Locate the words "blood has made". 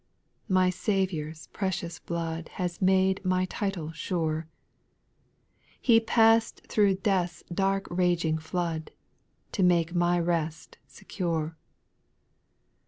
1.99-3.23